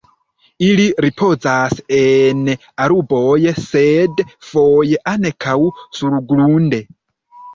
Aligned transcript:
Ili 0.67 0.85
ripozas 1.05 1.75
en 1.97 2.39
arboj 2.87 3.37
sed 3.65 4.23
foje 4.47 4.99
ankaŭ 5.11 5.55
surgrunde. 6.01 6.81